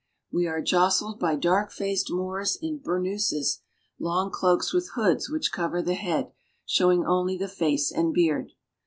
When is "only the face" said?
7.05-7.91